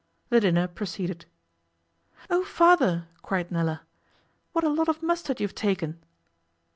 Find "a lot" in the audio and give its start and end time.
4.65-4.89